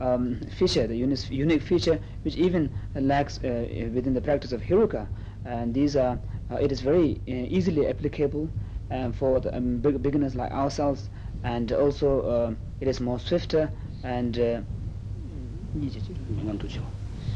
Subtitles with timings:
[0.00, 5.06] um, feature, the unique, unique feature which even lacks uh, within the practice of Heruka.
[5.44, 6.18] And these are,
[6.50, 8.48] uh, it is very uh, easily applicable
[8.90, 11.08] um, for the, um, beginners like ourselves,
[11.44, 13.70] and also uh, it is more swifter
[14.02, 14.60] and uh,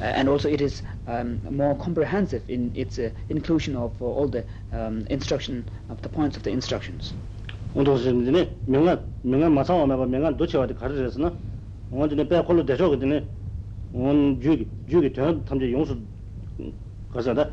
[0.00, 5.64] and also it is um, more comprehensive in its inclusion of all the um, instruction
[5.88, 7.14] of the points of the instructions.
[11.91, 13.25] 운동선진이 명한 명한 마상와 매바 명한 도치와도 가르쳐서나 원진의 배콜로 대저 그더니
[13.93, 15.97] 원 주기 주기 전 탐제 용수
[17.11, 17.49] 가서다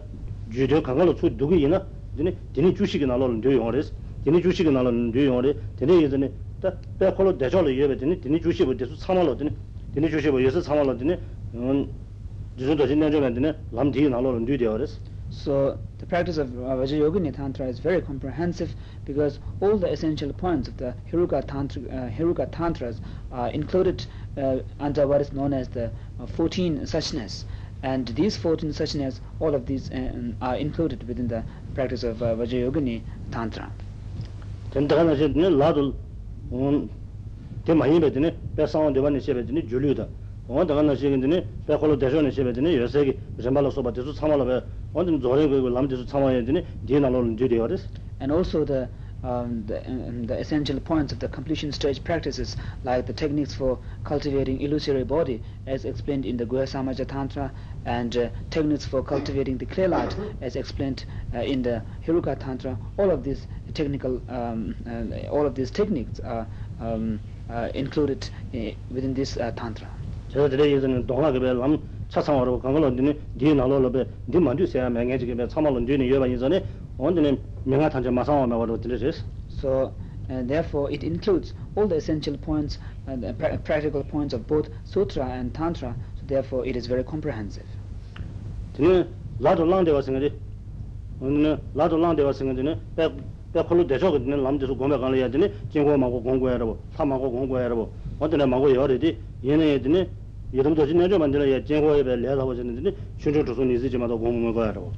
[0.53, 1.85] 주저 강가로 수 누구 있나
[2.17, 3.93] 드니 드니 주식이 나로는 저 용어레스
[4.25, 6.31] 드니 주식이 나로는 저 용어레 드니 예전에
[6.61, 9.51] 다 배콜로 대저로 예베 드니 드니 주식을 대수 참말로 드니
[9.95, 11.17] 드니 주식을 예서 참말로 드니
[11.55, 11.89] 원
[12.59, 17.67] 주저도 진행 좀 했더니 남뒤 나로는 저 되어레스 So the practice of uh, Vajrayogini Tantra
[17.67, 23.01] is very comprehensive because all the essential points of the Hiruka, Tantra, uh, Hiruka Tantras
[23.33, 27.44] are included uh, Uh, under what is known as the uh, 14 suchness
[27.84, 32.34] and these 14 suchness all of these um, are included within the practice of uh,
[32.36, 33.64] vajrayogini tantra.
[33.66, 33.72] Um,
[34.72, 35.94] Ten da na jin la dul
[36.50, 36.90] un
[37.66, 39.62] te ma yin be de ne pe sa on de wan che be de ne
[39.64, 40.08] julu da.
[40.48, 42.70] On da na jin de ne pe kholo de jo ne che be de ne
[42.72, 45.36] yo se gi jamba lo so ba de su chama lo be on de zo
[45.36, 47.68] re go lam de su chama ye de ne de na lo de de yo
[47.68, 47.86] des
[48.22, 48.88] and also the
[49.24, 53.78] um, the, um, the essential points of the completion stage practices like the techniques for
[54.04, 57.52] cultivating illusory body as explained in the Guhyasamaja Tantra
[57.86, 62.78] and uh, techniques for cultivating the clear light as explained uh, in the Heruka Tantra.
[62.98, 66.48] All of these technical um, uh, all of these techniques are
[66.80, 67.20] um,
[67.50, 68.58] uh, included uh,
[68.90, 69.88] within this uh, Tantra.
[70.30, 71.78] so today is in Dongla Gebe Lam
[72.12, 76.66] Kangalo Dine Di Nalo Lobe Di Mandu Seya Mengeji Gebe Chamalon Dine Yoba Yizane
[76.99, 79.25] 로베 디 만주 세야 맹해지게 참말로 뒤에 여바 예전에 언제는 명아 탄저 마상와 매거로 들으셨어
[79.49, 79.93] so
[80.29, 84.69] and therefore it includes all the essential points and uh, pra practical points of both
[84.85, 87.67] sutra and tantra so therefore it is very comprehensive
[88.75, 89.07] 드네
[89.39, 90.33] 라도 랑데 와서는데
[91.21, 93.11] 오늘 라도 랑데 와서는데 배
[93.53, 99.17] 배콜로 대저 그는 남들도 공부 가는 야더니 진고 마고 공부해라고 사마고 공부해라고 어디나 마고 여래디
[99.45, 100.09] 얘네들이
[100.53, 104.93] 이름도 진행 좀 만들어 예 제고에 별 내가 보셨는데 춘춘 조선 있으지마도 공부를 거야라고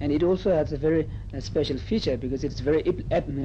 [0.00, 2.82] And it also has a very uh, special feature because it's very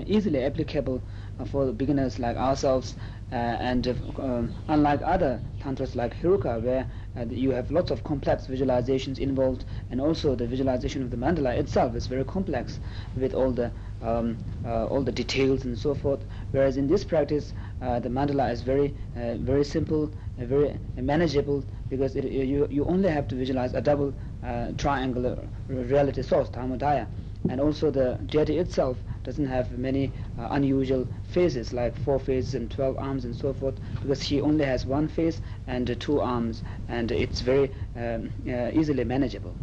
[0.07, 1.01] easily applicable
[1.39, 2.95] uh, for beginners like ourselves
[3.31, 6.85] uh, and uh, um, unlike other tantras like Heruka where
[7.17, 11.55] uh, you have lots of complex visualizations involved and also the visualization of the mandala
[11.57, 12.79] itself is very complex
[13.15, 16.25] with all the um, uh, all the details and so forth.
[16.51, 22.15] Whereas in this practice uh, the mandala is very uh, very simple very manageable because
[22.15, 24.13] it, you you only have to visualize a double
[24.43, 25.37] uh, triangular
[25.67, 27.07] reality source dharmodaya
[27.49, 32.69] and also the deity itself doesn't have many uh, unusual faces like four faces and
[32.71, 36.63] 12 arms and so forth because he only has one face and uh, two arms
[36.87, 39.55] and it's very um, uh, easily manageable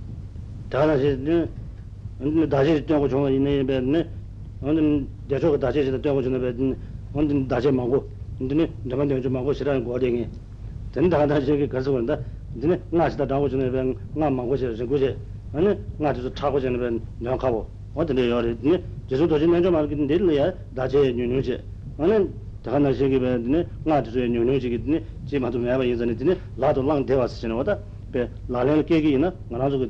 [19.11, 21.59] 제주 도지 내좀 알긴 될려야 다제 뉴뉴제
[21.99, 22.31] 나는
[22.63, 27.03] 다나 세계변에 nga dhruya nyo nyo chigi dhini chi matu mayaba yinzani dhini lado lang
[27.05, 27.83] dewa sichina wada
[28.13, 29.83] pe lalel kye ki ina nga nazu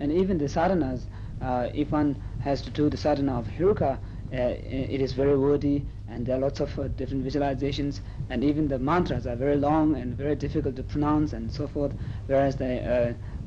[0.00, 1.04] and even the sadhanas
[1.42, 3.98] uh, if one has to do the sadhana of Heruka, uh,
[4.30, 8.00] it is very worthy and there are lots of uh, different visualizations.
[8.30, 11.92] And even the mantras are very long and very difficult to pronounce and so forth
[12.26, 13.12] whereas the uh,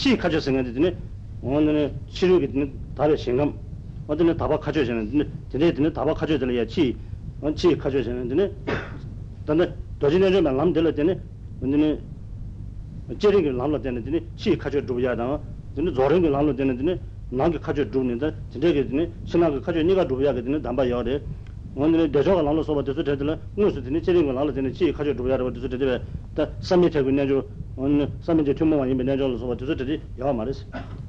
[0.00, 0.94] 치 가져 생각되더니
[1.42, 3.52] 오늘은 치료기 되는 다른 생각
[4.06, 6.96] 어디는 다바 가져 되는 근데 되는 다바 가져 들어야 치
[7.40, 8.28] 원치 가져 되는
[9.46, 11.20] 근데 도진에 좀 남들 되는
[11.60, 12.00] 오늘은
[13.18, 15.40] 제링이 남을 되는 치 가져 줘야 다
[15.74, 17.00] 근데 저런 게 남을 되는
[17.30, 21.20] 나게 가져 주는데 진짜게 되는 신나게 가져 네가 줘야 되는 담바 여래
[21.74, 25.52] 오늘 대저가 나눠서 봐 돼서 되들 무슨 되는 제링이 남을 되는 치 가져 줘야 돼
[25.52, 26.00] 돼서 되게
[26.34, 30.64] 다 삼미태 그냥 좀 온 삼인제 투모와 임에 내절로 서 저저들이 야 말이스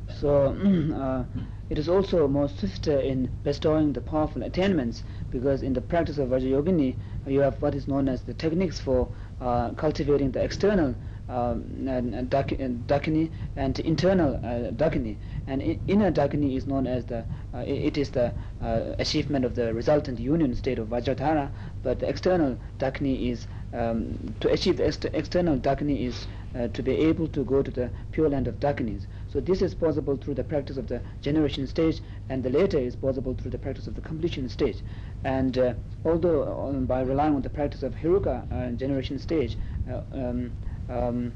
[0.10, 0.52] So
[0.92, 1.24] uh,
[1.70, 6.28] it is also more swift in bestowing the powerful attainments because in the practice of
[6.30, 6.96] Vajrayogini
[7.26, 9.08] you have what is known as the techniques for
[9.40, 15.17] uh, cultivating the external um, and dakini and internal uh, dakini
[15.47, 17.25] and inner dakini is known as the
[17.55, 18.33] uh, it is the
[18.63, 21.51] uh, achievement of the resultant union state of vajradhara
[21.83, 26.83] but the external dakini is um, to achieve the ex external dakini is uh, to
[26.83, 30.35] be able to go to the pure land of dakinis so this is possible through
[30.35, 33.95] the practice of the generation stage and the later is possible through the practice of
[33.95, 34.81] the completion stage.
[35.25, 35.73] And uh,
[36.05, 39.57] although um, by relying on the practice of heruka uh, generation stage
[39.91, 40.53] uh, um,
[40.89, 41.33] um,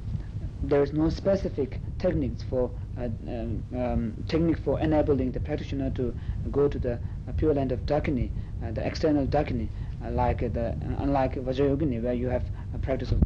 [0.63, 6.15] there is no specific techniques for uh, um, um, technique for enabling the practitioner to
[6.51, 6.93] go to the
[7.29, 8.31] uh, pure land of dakini,
[8.65, 9.69] uh, the external dakini,
[10.05, 12.45] uh, like the unlike Vajrayogini where you have
[12.75, 13.26] a practice of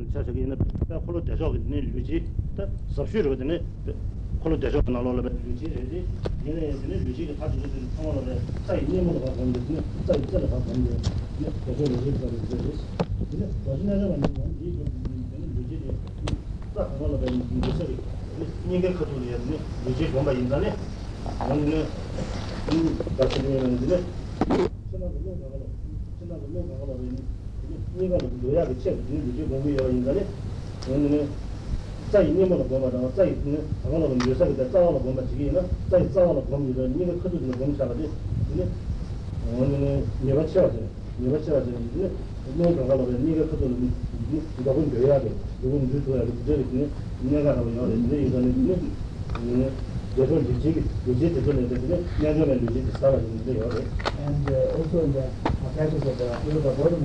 [0.00, 0.56] 저기 있는
[1.06, 2.24] 홀로 대저 있는 루지
[2.56, 3.60] 다 섭슈로 되네
[4.42, 6.06] 홀로 대저 나로로 루지 레지
[6.46, 8.24] 얘네 얘네 루지가 다 주는 상황으로
[8.64, 9.60] 사이 님으로 가 보는데
[10.06, 10.96] 사이 있잖아 봐 보는데
[11.66, 12.56] 대저 루지 가 되지
[13.30, 14.80] 근데 거기는 완전 이
[15.56, 15.92] 루지
[16.74, 17.98] 딱 하나로 되는 게 소리
[18.68, 19.36] 니가 그도리야
[19.84, 20.72] 루지 뭔가 인간에
[21.38, 21.86] 아니면
[22.72, 24.02] 이 같은 경우는 근데
[24.90, 25.68] 전화로 가고
[26.18, 27.39] 전화로 가고
[27.98, 30.26] 이거 뭐야 그 책, 이제 공부 여러 인간에
[30.90, 31.26] 오늘
[32.12, 35.54] 자 있는 거는 뭐마다 자 있는 방어는 요새가 다 싸워서 뭔가 지기는
[35.90, 38.10] 자 싸워서 공부를 이거 커지는 공사가지
[38.48, 38.68] 근데
[39.58, 40.84] 오늘 내가 쳐야지
[41.18, 42.10] 내가 쳐야지 이제
[42.58, 43.90] 너무 강가로 니가 커지는
[44.60, 45.32] 이거 본 줘야 돼
[45.64, 46.88] 이건 줄줘야 돼 그저 이제
[47.22, 49.70] 내가 하고 이거 이제 이거는 이제
[50.18, 53.76] 여덟 지지 지지 되는 데는 내가 지지 싸워지는데 여기
[54.26, 55.24] and uh, also in the
[55.74, 56.96] practice of the yoga bodhi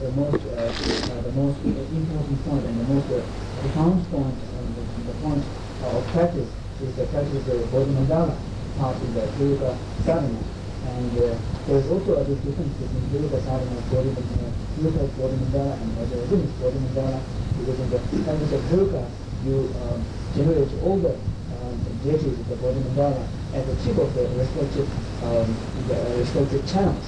[0.00, 3.22] the most uh, uh, the most important point and the most uh,
[3.62, 5.44] profound point and the, the point
[5.86, 6.50] of practice
[6.82, 8.34] is the practice of the Bodhi Mandala
[8.78, 10.42] part of the Yoga sadhana.
[10.84, 14.50] And uh, there is also a difference between Yoga sadhana and Bodhi Mandala,
[14.82, 17.20] Yoga Bodhi Mandala and Bodhi Mandala
[17.58, 19.02] because in the practice of Yoga
[19.46, 20.02] you um,
[20.34, 23.22] generate all the um, deities of the Bodhi Mandala
[23.54, 24.88] at the tip of the respective
[25.22, 25.54] um,
[25.86, 27.04] the, uh, respective channels,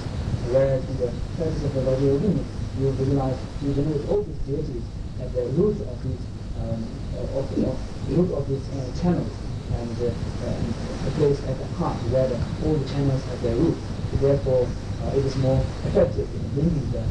[0.55, 2.43] whereas in the practice of the Vajrayogini
[2.79, 4.83] you realize you know all these deities
[5.21, 6.21] at the root of these
[6.61, 6.83] um,
[7.17, 7.77] uh, of, the, of
[8.09, 9.33] the root of these uh, channels
[9.73, 10.13] and, uh,
[11.05, 13.77] the place at the heart where the, all the channels have their root.
[14.21, 14.67] Therefore,
[15.03, 17.03] uh, it is more effective in bringing the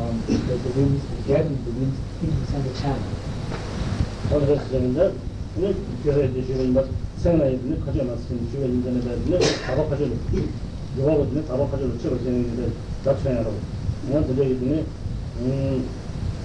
[0.00, 3.02] um, the, the winds, gathering the winds into the center channel.
[14.64, 15.03] ne
[15.39, 15.85] 니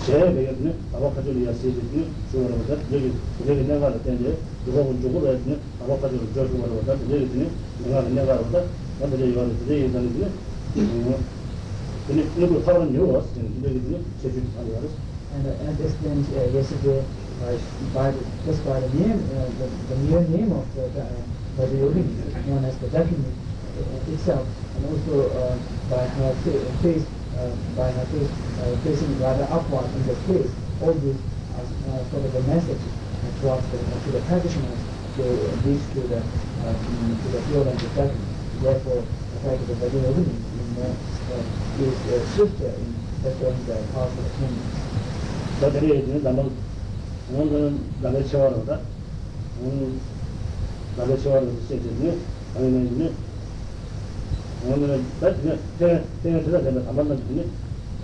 [0.04, 0.35] 주변 인전에 대해서 작업 가져 놓고 요거거든요.
[0.35, 0.75] 작업 가져 놓고 지금 잡혀야 하고 뭐 되게 있는 음 제가 되겠네.
[0.93, 2.62] 아바카도를 야세지니 좋아하는
[2.93, 3.12] 여기
[3.49, 4.25] 여기 내가 할텐데
[4.64, 5.59] 그거는 조금 해야지.
[5.81, 7.50] 아바카도를 저기 말고 다 되겠네.
[7.85, 8.62] 내가 내가 할다.
[9.00, 10.33] 근데 이거 이제 이제는
[10.76, 11.14] 음
[12.07, 13.28] 근데 누구 파는 요 왔어.
[13.35, 14.95] 근데 이제 제주 살이 알았어.
[15.35, 17.02] And uh, as explained uh, yesterday
[17.43, 17.59] uh,
[17.93, 21.66] by the, just by the name, uh, the, the mere name of the, the, uh,
[21.66, 22.07] the yogi
[22.47, 23.35] known as the Dakini
[24.14, 25.59] itself, and also uh,
[25.90, 26.33] by her
[26.83, 27.18] face uh,
[27.76, 28.31] by her face,
[28.62, 30.50] uh, facing rather upward in the face,
[30.83, 31.19] all these
[31.59, 32.81] are uh, sort of a message
[33.40, 34.78] towards the, to the practitioners
[35.16, 35.23] to
[35.66, 38.23] reach to the uh, to the field and the practice.
[38.62, 40.37] Therefore, the practice of Vajrayogini
[40.78, 44.78] uh, is uh, swifter in bestowing the powerful attainments.
[45.61, 46.50] 나들이 이제 나는
[47.33, 48.81] 오늘은 나를 채워라다.
[49.62, 49.95] 오늘
[50.97, 52.21] 나를 채워라서 쓰이지.
[52.57, 53.12] 아니면 이제
[54.66, 57.50] 오늘은 그냥 그냥 그냥 제가 제가 안 만난 분이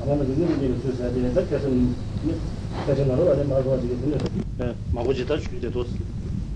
[0.01, 1.69] 안 만난 분이 이제 주셔야 되는데 그래서
[2.85, 4.19] 그래서 나로 아니 말고 가지고
[4.59, 5.85] 네 마고지다 주제도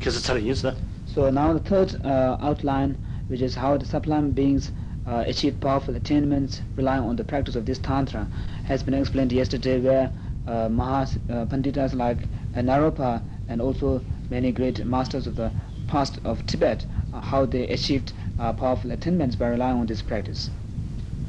[0.01, 0.75] 계속 잘 인사
[1.07, 2.97] So now the third uh, outline
[3.29, 4.73] which is how the sublime beings
[5.07, 8.27] uh, achieve powerful attainments relying on the practice of this tantra
[8.67, 10.11] has been explained yesterday where
[10.47, 12.19] uh, Mahas uh, Panditas like
[12.57, 15.51] uh, Naropa and also many great masters of the
[15.87, 20.50] past of Tibet uh, how they achieved uh, powerful attainments by relying on this practice.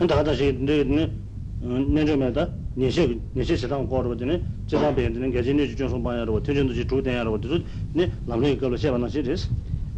[0.01, 1.11] And me da de ne
[1.61, 1.85] de
[2.77, 2.97] ne ge
[5.77, 6.85] jin song ba ya jin ya
[7.39, 7.65] de
[7.95, 9.09] ne lam ne ge ba na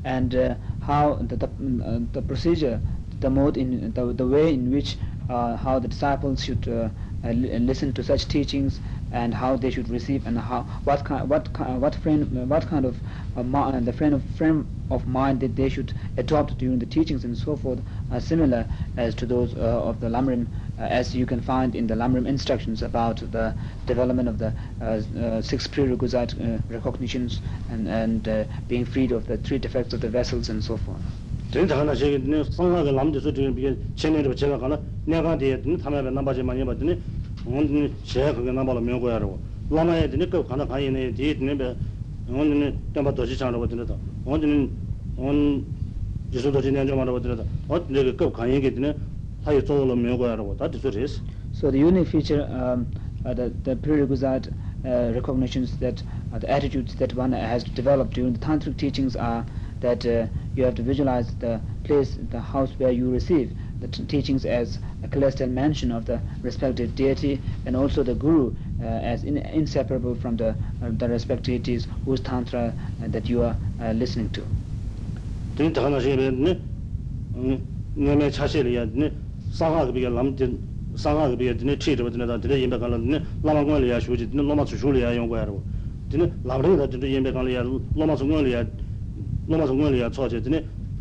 [0.04, 2.81] And uh, how the the, uh, the procedure,
[3.21, 4.97] the mode in the, the way in which
[5.28, 6.88] uh, how the disciples should uh,
[7.25, 8.81] uh, listen to such teachings
[9.12, 12.85] and how they should receive and how what kind what kind what frame what kind
[12.85, 12.97] of
[13.37, 17.37] uh, the frame of frame of mind that they should adopt during the teachings and
[17.37, 18.66] so forth are similar
[18.97, 20.47] as to those uh, of the Lamrim
[20.78, 23.54] uh, as you can find in the Lamrim instructions about the
[23.87, 24.85] development of the uh,
[25.19, 26.35] uh, six prerequisite
[26.69, 27.40] recognitions
[27.71, 31.00] and and being freed of the three defects of the vessels and so forth.
[31.52, 32.92] sāngā kā
[36.16, 36.99] lāṃ
[43.62, 43.96] bā dēng tā
[44.26, 44.54] ngōn dēng
[45.18, 45.38] ngōn
[46.32, 48.94] jisū dōshī nē chō mā rō bā dēng tā ngōn dēng kāp kāyé kē dēng
[49.44, 51.18] tā yé tsō lō miō guyā rō tā tē sū rēs
[51.52, 52.87] So the unique feature, um,
[53.26, 54.49] uh, the, the prerequisite
[54.87, 59.44] uh, recognitions that uh, the attitudes that one has developed during the tantric teachings are
[59.80, 63.52] that uh, you have to visualize the place, the house where you receive
[63.83, 68.85] the teachings as a celestial mansion of the respective deity and also the guru uh,
[68.85, 70.51] as in, inseparable from the,
[70.83, 72.73] uh, the respective deities whose tantra
[73.03, 74.43] uh, that you are uh, listening to.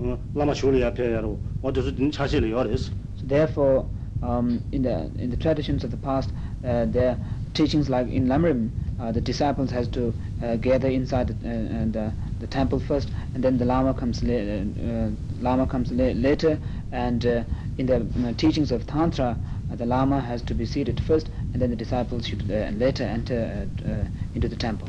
[0.01, 2.91] Pē yā rō wā dī sū dīne chā shī liyā
[3.24, 3.86] Therefore,
[4.24, 6.31] um, in, the, in the traditions of the past,
[6.65, 7.17] uh, their
[7.53, 11.96] teachings like in Lamrim, uh, the disciples has to uh, gather inside the, uh, and,
[11.98, 16.58] uh, the temple first, and then the Lama comes, la- uh, Lama comes la- later,
[16.91, 17.43] and uh,
[17.77, 19.38] in the uh, teachings of Tantra,
[19.72, 23.03] uh, the Lama has to be seated first, and then the disciples should uh, later
[23.03, 24.88] enter uh, uh, into the temple.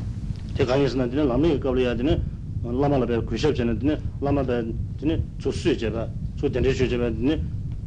[0.55, 2.21] Te kāngi sī dine lāma yī kāpli yā dine
[5.03, 6.07] 드네 조수 제바
[6.37, 7.41] 조 된데 제바 드네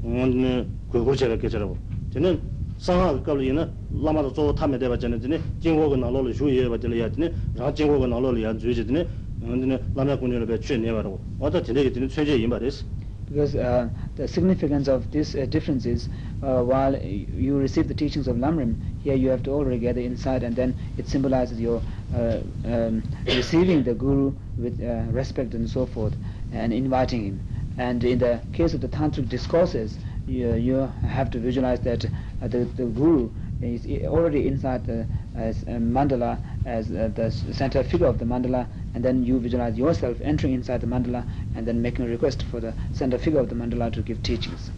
[0.04, 1.74] 오늘 그거 제가 계절하고
[2.12, 2.38] 드네
[2.76, 3.70] 상하 갑리나
[4.04, 8.36] 라마도 조 타메 대바 전에 드네 진고가 나로로 주의해 봐 들어야 드네 라 진고가 나로로
[8.42, 9.08] 야 주의지 드네
[9.40, 12.84] 근데 라마 군요를 배 취해 내바라고 어다 드네 드네 최제 이 말이스
[13.26, 16.08] because uh, the significance of this uh, difference is
[16.42, 20.44] uh, while you receive the teachings of Lamrim here you have to already gather inside
[20.44, 21.82] and then it symbolizes your
[22.14, 26.14] uh, um, receiving the guru with uh, respect and so forth.
[26.52, 27.40] And inviting him.
[27.78, 32.48] And in the case of the Tantric discourses, you, you have to visualize that uh,
[32.48, 33.30] the, the Guru
[33.62, 39.04] is already inside the as mandala as uh, the center figure of the mandala and
[39.04, 41.24] then you visualize yourself entering inside the mandala
[41.54, 44.70] and then making a request for the center figure of the mandala to give teachings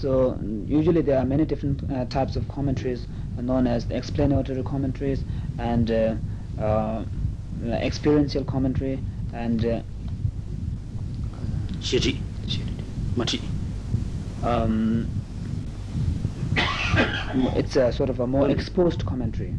[0.00, 3.06] so usually there are many different uh, types of commentaries
[3.40, 5.24] known as the explanatory commentaries
[5.58, 6.14] and uh,
[6.60, 7.04] uh,
[7.66, 9.00] experiential commentary
[9.32, 9.80] and uh,
[14.44, 15.08] um
[17.56, 19.54] it's a sort of a more exposed commentary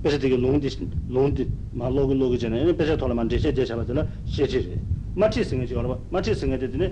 [0.00, 0.68] pesa tiki longdi,
[1.08, 4.80] longdi, ma logo logo jana, ene pesa tola ma ndeshe desha ba zina sheche re.
[5.14, 6.90] Machi singa chi korwa, machi singa de dine,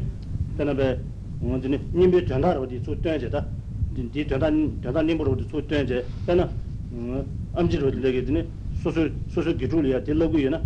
[0.56, 1.00] dana be,
[1.58, 3.46] dine, nimbe tuanda rwa di su tuan je da,
[3.92, 4.50] di tuanda,
[4.80, 6.46] tuanda nimbo rwa di su tuan je, dana,
[7.52, 10.60] amji rwa di lege dine, susu, susu giru liya, di lagu yana,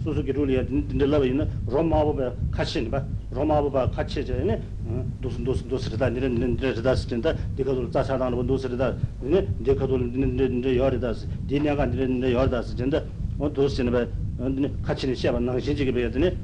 [0.00, 3.91] susu giru liya, dine laba yana, rom mawa ba, kashin ba, 로리아 딘들라바 있는 로마보바
[3.91, 4.61] 같이 봐 로마보바 같이 저네
[5.21, 11.13] 도스 도스 도스르다 니는 니르다 스텐다 디가도 자사다는 건 도스르다 네 디가도 니는 여르다
[11.47, 13.03] 디냐가 니는 여르다 스텐다
[13.39, 14.05] 어 도스네 봐
[14.81, 16.35] 같이 시합 안 나가 신지게 배야 되네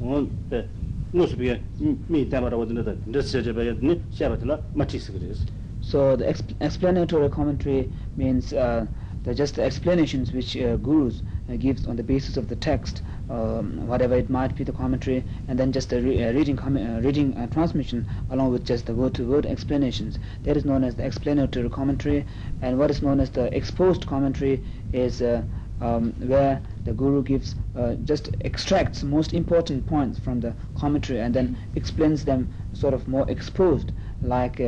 [0.00, 0.68] 어네
[1.12, 1.60] 무스비에
[2.08, 5.44] 미 때마다 오든다 ndesje be yedni shabatla matis gres
[5.82, 6.26] so the
[6.60, 8.86] explanatory commentary means uh,
[9.24, 13.87] the just explanations which uh, gurus uh, gives on the basis of the text um,
[13.87, 17.35] whatever it might be the commentary and then just the re uh, reading uh, reading
[17.35, 20.17] uh, transmission along with just the word to word explanations.
[20.43, 22.25] That is known as the explanatory commentary
[22.61, 25.43] and what is known as the exposed commentary is uh,
[25.81, 31.33] um, where the guru gives uh, just extracts most important points from the commentary and
[31.33, 33.91] then explains them sort of more exposed
[34.23, 34.59] like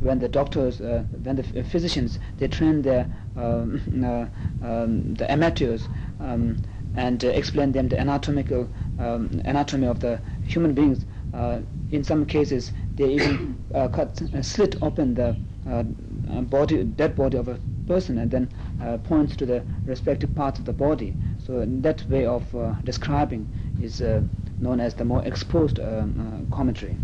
[0.00, 4.26] when the doctors, uh, when the physicians, they train their um, uh,
[4.66, 5.88] um, the amateurs
[6.20, 6.56] um,
[6.95, 8.67] and uh, explain them the anatomical
[8.99, 11.59] um, anatomy of the human beings uh,
[11.91, 15.35] in some cases they even uh, cut uh, slit open the
[15.67, 15.83] uh,
[16.31, 18.49] uh, body dead body of a person and then
[18.81, 23.47] uh, points to the respective parts of the body so that way of uh, describing
[23.81, 24.21] is uh,
[24.59, 26.95] known as the more exposed um, uh, commentary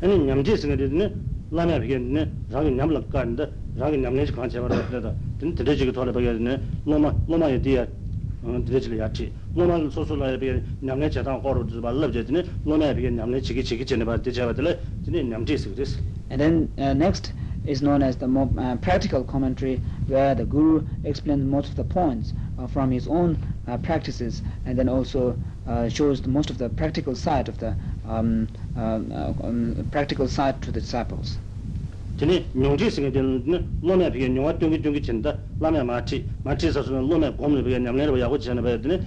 [0.00, 1.14] 아니 냠지 생각되네
[1.52, 3.46] 라면 비겠네 자기 냠을 간다
[3.78, 7.86] 자기 냠내지 관체 바로 그래도 든 들어지고 돌아 버겠네 노마 노마에 뒤에
[8.46, 13.62] 어 들어지려 야지 노마 소소라에 비게 냠내 제단 거로 좀 말럽제네 노마에 비게 냠내 지기
[13.62, 17.32] 지기 전에 봐 대자들 진짜 냠지 생각됐어 and then uh, next
[17.64, 21.84] is known as the more uh, practical commentary where the guru explains most of the
[21.84, 25.36] points uh, from his own uh, practices and then also
[25.68, 27.76] uh, shows the most of the practical side of the
[28.08, 31.38] um, um, uh, um, practical side to the disciples
[32.17, 37.31] tene nyongji singe tene lome pige nyongwa tyongki tyongki chinda lame machi machi sasuna lome
[37.37, 38.99] gomne pige nyamlera pa yago chena paya tene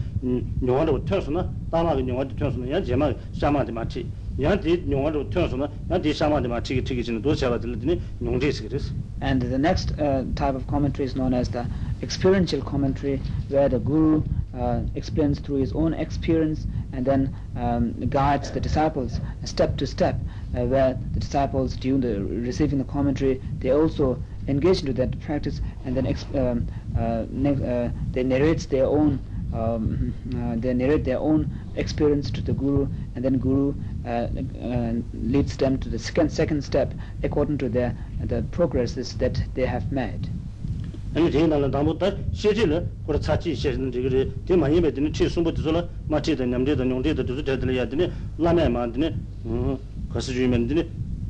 [0.63, 4.07] nyongwa rabo tyonsuna dama ki nyongwa tyonsuna yan jema shama di machi.
[4.39, 7.59] Yan di nyongwa rabo tyonsuna yan di shama di machi ki tiki china dosya pa
[7.59, 11.49] tene tene nyongchi singe res And the next uh, type of commentary is known as
[11.51, 11.67] the
[12.01, 14.23] experiential commentary where the guru
[14.55, 20.19] uh, explains through his own experience and then um, guides the disciples step to step.
[20.55, 25.61] Uh, where the disciples during the receiving the commentary they also engage into that practice
[25.85, 26.65] and then exp- um,
[26.95, 29.21] uh, ne- uh, they narrate their own
[29.53, 34.27] um, uh, they narrate their own experience to the guru and then guru uh,
[35.13, 39.91] leads them to the second second step according to their the progresses that they have
[39.93, 40.29] made
[41.14, 46.46] 아니 제나라 담보다 시제를 그거 차치 시제는 저기 대 많이 배드는 치 숨부 들어라 마치다
[46.46, 49.16] 냠제다 용제다 두두 되들 되네 라메 만드네
[49.46, 49.78] 음
[50.10, 50.88] 가서 주면 되네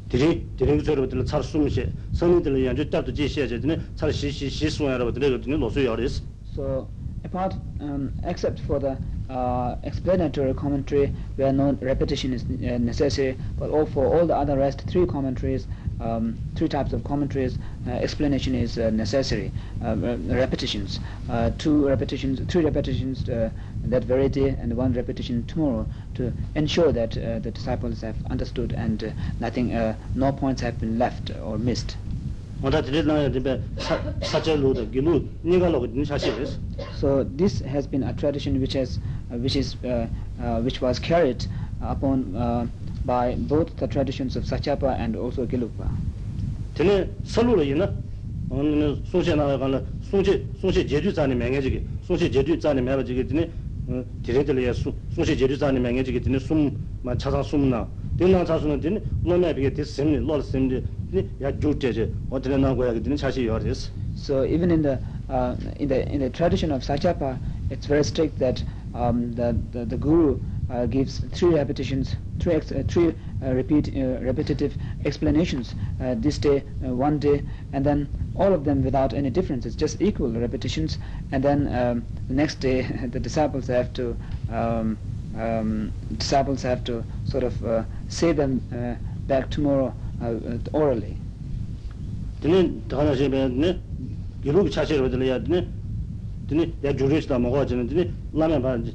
[0.10, 5.40] 들이 들이 저러 들을 차 숨시 선이들 연주 따도 지시해 되네 차 시시 시수야로 들을
[5.42, 6.24] 되네 노수 요리스
[6.56, 6.88] so
[7.24, 8.98] apart um, except for the
[9.30, 14.58] uh, explanatory commentary where no repetition is uh, necessary but all for all the other
[14.58, 15.68] rest three commentaries
[16.01, 17.59] um, three types of commentaries.
[17.87, 19.53] Uh, explanation is uh, necessary.
[19.85, 19.97] Uh,
[20.29, 23.51] repetitions, uh, two repetitions, three repetitions uh,
[23.85, 29.13] that very day, and one repetition tomorrow to ensure that the disciples have understood and
[29.39, 29.69] nothing,
[30.15, 31.97] no points have been left or missed.
[36.95, 38.99] so this has been a tradition which has,
[39.31, 39.77] which is,
[40.63, 41.47] which was carried
[41.81, 42.71] upon.
[43.05, 45.89] by both the traditions of Sachapa and also Gelugpa.
[46.75, 47.93] Tene salu la yina,
[49.11, 53.51] sungshe na gana, sungshe, sungshe jeju zani menga jige, sungshe jeju zani menga jige tene,
[53.91, 57.87] eh, tene tele ya sungshe jeju zani menga jige tene sum, ma chasang sum na,
[58.17, 61.75] tene na chasu na tene, no me bige tes semni, lol semni, tene ya ju
[61.75, 63.91] teje, o tene na goya ge tene chashi yor des.
[64.15, 67.39] So even in the, uh, in the, in the tradition of Sachapa,
[67.71, 68.63] it's very strict that
[68.95, 70.39] um, the, the, the guru
[70.70, 73.14] uh, gives three repetitions, three ex- uh, three
[73.44, 77.42] uh, repeat uh, repetitive explanations uh, this day, uh, one day,
[77.74, 80.98] and then all of them without any differences, just equal repetitions,
[81.32, 84.16] and then um, the next day the disciples have to
[84.50, 84.98] um,
[85.38, 88.96] um, disciples have to sort of uh, say them uh,
[89.28, 91.18] back tomorrow uh, uh, orally.
[92.42, 93.80] 되네 다나 제베네
[94.44, 95.68] 기록 차시로 들려야 되네
[96.48, 98.86] 되네 야 주르스다 먹어 주는 되네 라면 반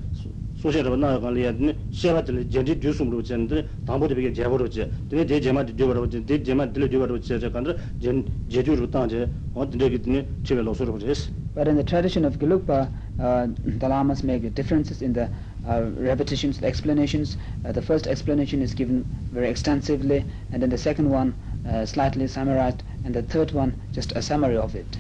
[0.65, 6.09] 소셔로 나가려야 되네 셰바들 제지 주숨으로 전데 담보도 비게 제보로 제 되네 제 제마도 되버로
[6.11, 11.67] 제 제마 들려 되버로 제 간다 제 제주로 땅제 어디게 되네 집에 로서로 그랬어 But
[11.67, 15.29] in the tradition of Gelugpa, uh, the lamas make differences in the
[15.67, 17.37] uh, repetitions, the explanations.
[17.65, 21.35] Uh, the first explanation is given very extensively, and then the second one
[21.67, 24.97] uh, slightly summarized, and the third one just a summary of it.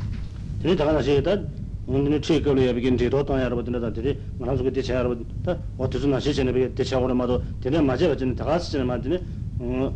[1.87, 5.27] 되네 다나 제다 오늘 체크를 해야 비긴 제도 땅 여러분들 들이 만한 속에 대체 여러분
[5.43, 9.25] 다 어떻게 나시 전에 비게 대체 오늘 마도 되네 맞아 버진 다 같이 전에 맞네
[9.59, 9.93] 어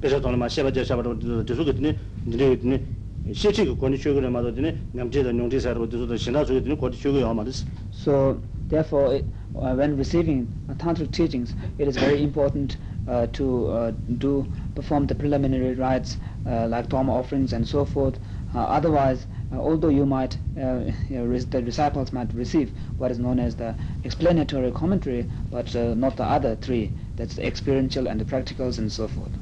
[0.00, 1.96] 그래서 돈을 마셔 봐줘 샤바도 저도 그랬더니
[2.26, 2.86] 이제 그랬더니
[3.32, 7.66] 실제 그 권위 쇼그를 마도 되네 남제도 용제사 여러분들도 신나 저기 되네 권위 쇼그 아마스
[7.92, 13.68] So, therefore, it, uh, when receiving uh, tantric teachings, it is very important uh, to
[13.68, 18.18] uh, do perform the preliminary rites uh, like dharma offerings and so forth.
[18.54, 23.10] Uh, otherwise, uh, although you might, uh, you know, res- the disciples might receive what
[23.10, 26.92] is known as the explanatory commentary, but uh, not the other three.
[27.16, 29.32] That's the experiential and the practicals and so forth.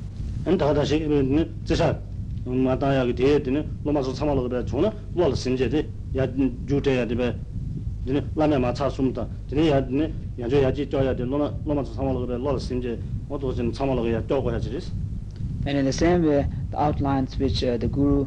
[0.45, 1.95] 안 다다시 네 제사
[2.45, 6.27] 마다야게 되네 로마서 참아로 그래 주나 뭘 심제데 야
[6.67, 7.37] 주제야 되베
[8.07, 12.39] 되네 라면 마차 숨다 되네 야 되네 야저 야지 쪄야 돼 로마 로마서 참아로 그래
[12.39, 14.81] 뭘 심제 어도 좀 참아로 그래 쪄고 해야지
[15.67, 18.27] And in the same way, the outlines which uh, the guru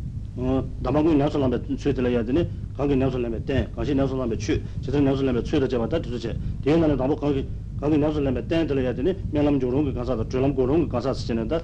[0.36, 6.02] 어 남아군 냐솔렘 최들어야 되네 관계 냐솔렘 때 관계 냐솔렘 최 제대로 냐솔렘 최더 잡았다
[6.02, 7.46] 두제 대연하는 남아 관계
[7.80, 11.60] 관계 냐솔렘 때 들어야 되네 명람 조롱 그 가서 줄람 고롱 가서 쓰는다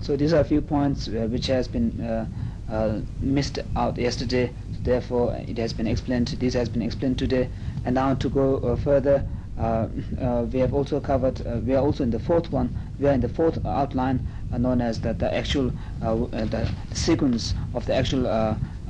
[0.00, 2.24] so these are a few points uh, which has been uh,
[2.72, 4.50] uh, missed out yesterday
[4.82, 7.50] therefore it has been explained this has been explained today
[7.84, 9.22] and now to go uh, further
[9.58, 9.86] uh,
[10.20, 13.21] uh, we have also covered we are also in the fourth one we are in
[13.21, 18.27] the fourth outline known as the, the actual the sequence of the actual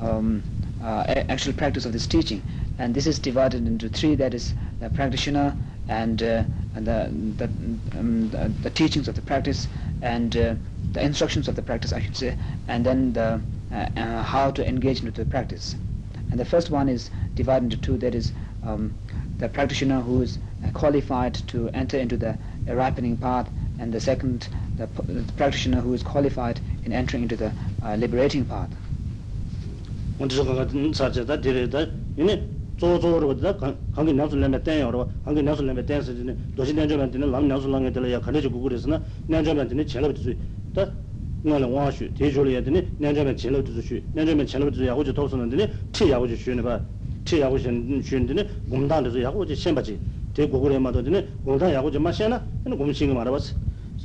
[0.00, 0.42] um,
[0.82, 2.42] actual practice of this teaching.
[2.78, 5.54] And this is divided into three that is the practitioner
[5.88, 6.44] and, uh,
[6.74, 7.44] and the, the,
[7.98, 9.68] um, the, the, teachings of the practice
[10.00, 10.54] and uh,
[10.92, 13.40] the instructions of the practice I should say and then the,
[13.72, 15.76] uh, uh how to engage into the practice.
[16.30, 18.32] And the first one is divided into two that is
[18.64, 18.94] um,
[19.38, 24.47] the practitioner who is uh, qualified to enter into the ripening path and the second
[24.77, 27.51] the, the, practitioner who is qualified in entering into the
[27.83, 28.69] uh, liberating path
[32.77, 33.57] 조조로다
[33.93, 40.13] 관계 나술래메 땡여로 관계 나술래메 땡스지네 도시 년조면한테는 남 나술랑에들 야 가르쳐 구글에서나 년조면한테는 제일
[40.13, 40.35] 주
[40.73, 40.91] 다.
[41.43, 46.27] 나는 와슈 대조를 되네 년조면 제일 주 년조면 제일 주 야고 주 도서는데 티 야고
[46.27, 46.81] 주 쉬는 봐.
[47.23, 49.97] 티 야고 쉬는 쉬는데 공단에서 야고 주 셴바지.
[50.33, 52.43] 대 구글에 맞더니 공단 야고 좀 마셔나.
[52.65, 53.55] 는 공신이 말아봤어.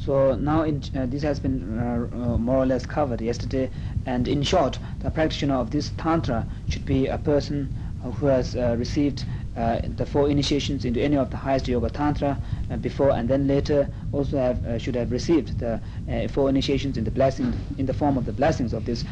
[0.02, 3.70] So now uh, this has been uh, uh, more or less covered yesterday.
[4.06, 7.74] And in short the practitioner of this tantra should be a person
[8.20, 12.38] who has uh, received uh, the four initiations into any of the highest yoga tantra
[12.70, 15.80] uh, before and then later also have uh, should have received the
[16.12, 19.06] uh, four initiations in the blessing in the form of the blessings of this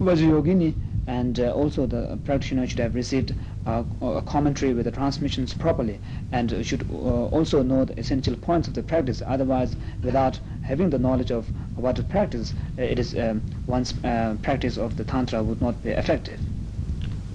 [0.00, 0.74] Vajrayogini.
[1.06, 3.32] And uh, also the practitioner should have received
[3.65, 5.99] a commentary with the transmissions properly
[6.31, 11.31] and should also know the essential points of the practice otherwise without having the knowledge
[11.31, 13.93] of what to practice it is um, one's
[14.41, 16.39] practice of the tantra would not be effective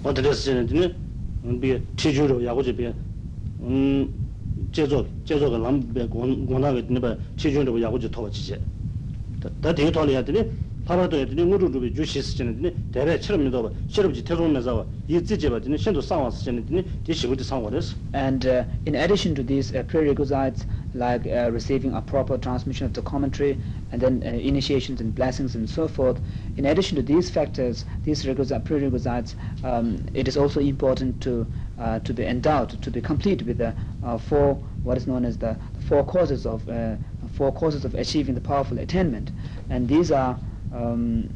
[0.03, 0.67] 어드레스는
[1.59, 2.93] 비 티주로 야고집에
[3.61, 4.13] 음
[4.71, 8.59] 제조 제조가 남배 권하게 되는 바 티주로 야고집 토지제
[9.61, 10.43] 다 되게 돌려야 되니
[10.85, 16.63] 파라도 애들이 무르르비 주시스지는 대래 믿어 봐 실업지 태동면서 이 찌제바지는 신도 상와스 전에
[17.03, 20.65] 디시고도 상와です and uh, in addition to these uh, prerequisites
[20.95, 23.59] like uh, receiving a proper transmission of the commentary
[23.91, 26.19] and then uh, initiations and blessings and so forth.
[26.57, 31.45] In addition to these factors, these prerequisites, um, it is also important to
[31.79, 35.37] uh, to be endowed, to be complete with the uh, four, what is known as
[35.37, 35.55] the
[35.87, 36.95] four causes of uh,
[37.33, 39.31] four causes of achieving the powerful attainment,
[39.69, 40.39] and these are.
[40.71, 41.29] Um,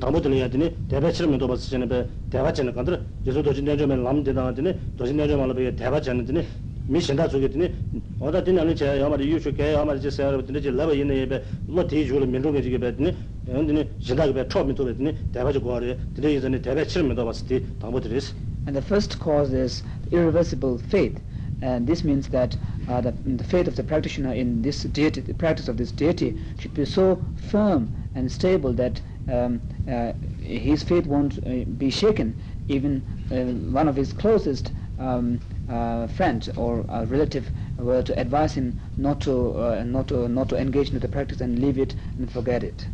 [0.00, 5.36] 담보들이야 되네 대바치면 또 봤을 전에 대바치는 간들 예수 도진 내주면 남대다 되네 도진 내주
[5.36, 6.46] 말로 배 대바치는 되네
[6.86, 7.74] 미신다 쪽에 되네
[8.20, 12.26] 어디 되는 제 야마리 유슈게 야마리 제 세어 되네 제 라바 있는 예배 뭐 대주를
[12.28, 13.14] 민족에 지게 되네
[13.44, 18.34] 근데 신다게 배 처음에 또 되네 대바치 고아래 되네 이전에 대바치면 또 봤을 때 담보들이스
[18.66, 21.18] and the first cause is irreversible faith
[21.61, 22.55] and this means that
[22.87, 26.37] uh, the, the faith of the practitioner in this deity the practice of this deity
[26.59, 32.35] should be so firm and stable that um, uh, his faith won't uh, be shaken
[32.67, 33.35] even uh,
[33.71, 35.39] one of his closest um,
[35.69, 40.57] uh, friends or relative were to advise him not to uh, not to not to
[40.57, 42.87] engage in the practice and leave it and forget it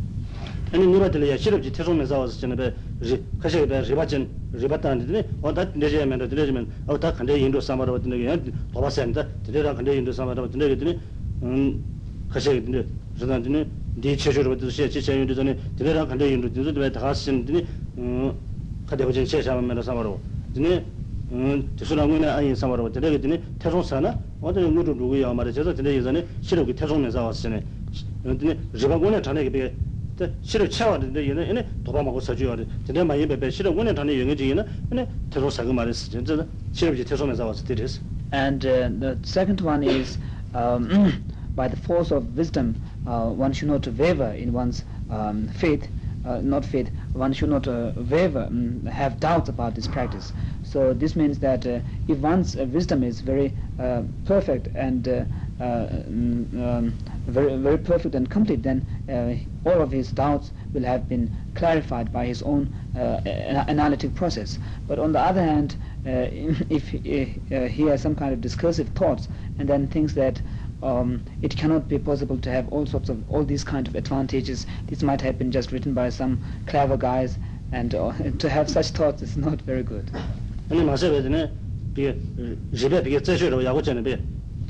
[3.01, 7.13] 아니 니바들이야 실업지 태송면서 와서 전에 배 가셔야 돼 리바전 리바탄데 어다 내제면 내제면 어다
[7.13, 10.99] 간대 인도 사마로 왔는데 게 도바센다 들으라 간대 인도 사마로 왔는데 게
[11.43, 11.83] 음,
[12.29, 12.85] 가셔야 돼
[13.17, 13.67] 저한테는
[14.01, 17.65] 디 체조로 받을 수 있지 체조도 전에 들으라 간대 인도 들으도 다 하시는데
[17.97, 18.33] 음,
[18.85, 20.19] 가대 보진 체샤면 사마로
[20.53, 20.85] 드네
[21.31, 26.73] 음, 저수나무는 아니 사마로 들으게 되네 태송사나 어디 누구 누구야 말이야 저도 들으기 전에 실업이
[26.73, 27.63] 태송면서 왔으네
[28.23, 29.21] 근데 리바고네
[38.32, 40.18] And uh, the second one is
[40.54, 41.12] um,
[41.56, 45.88] by the force of wisdom uh, one should not waver in one's um, faith
[46.24, 50.32] uh, not faith one should not uh, waver um, have doubts about this practice.
[50.62, 55.24] So this means that uh, if one's uh, wisdom is very uh, perfect and uh,
[55.60, 56.94] uh, mm, um,
[57.26, 62.12] very, very perfect and complete then uh, all of his doubts will have been clarified
[62.12, 63.20] by his own uh,
[63.68, 66.28] analytic process but on the other hand uh,
[66.70, 70.40] if he, uh, he has some kind of discursive thoughts and then thinks that
[70.84, 74.66] um, it cannot be possible to have all sorts of all these kind of advantages.
[74.86, 77.38] This might have been just written by some clever guys,
[77.72, 80.10] and uh, to have such thoughts is not very good.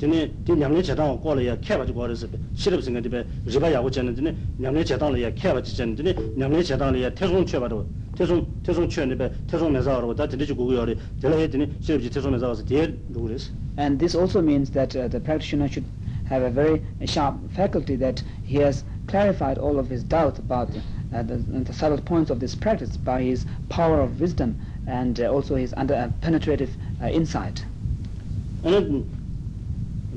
[0.00, 4.34] 드네 디 냠네 제당 고려야 캐바 고 그래서 시럽 생각이 비 리바 야고 전에 드네
[4.56, 9.72] 냠네 제당을 캐바 전에 드네 냠네 제당을 야 태송 쳐봐도 태송 태송 쳐네 비 태송
[9.72, 14.40] 매사로 다 드네 주고 요리 제가 드네 시럽지 태송 매사서 디 누구레스 and this also
[14.40, 15.86] means that uh, the practitioner should
[16.30, 20.68] have a very sharp faculty that he has clarified all of his doubts about
[21.12, 24.54] uh, the, the subtle points of this practice by his power of wisdom
[24.86, 26.70] and uh, also his under uh, penetrative
[27.02, 27.64] uh, insight.
[28.64, 29.04] And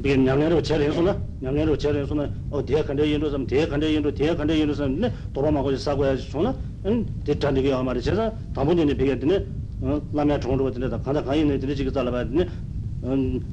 [0.01, 4.11] bi nyamnyaro chere yosuna nyamnyaro chere yosuna o dia khande yendo sam dia khande yendo
[4.11, 7.61] dia khande yendo sam ne toba ma ko sa go ya sona en de tande
[7.61, 9.45] ge amare chesa tambo ne be ge ne
[10.13, 12.47] lamya chong ro de da khanda khayi ne de ji ge zala ba ne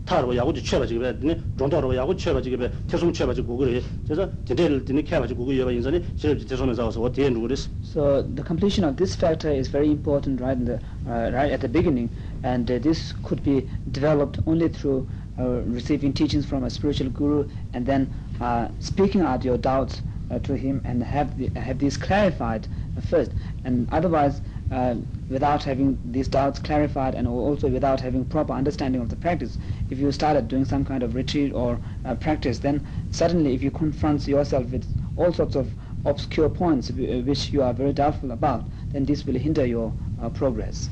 [0.07, 4.85] 타로 야고 쳐봐 지금 네 정도로 야고 쳐봐 지금 태송 쳐봐 지금 그래 그래서 제대로
[4.85, 8.95] 되는 캐봐 지금 그거 여봐 인선이 제일 대선에서 와서 어떻게 누구랬어 so the completion of
[8.95, 10.79] this factor is very important right in the
[11.11, 12.09] uh, right at the beginning
[12.45, 17.48] and uh, this could be developed only through uh, receiving teachings from a spiritual guru
[17.74, 21.98] and then uh, speaking out your doubts uh, to him and have the, have these
[21.98, 22.68] clarified
[23.10, 23.32] first
[23.64, 24.96] and otherwise uh,
[25.30, 29.58] without having these doubts clarified and also without having proper understanding of the practice.
[29.90, 33.72] If you started doing some kind of retreat or uh, practice, then suddenly if you
[33.72, 34.86] confront yourself with
[35.18, 35.72] all sorts of
[36.06, 40.90] obscure points which you are very doubtful about, then this will hinder your uh, progress.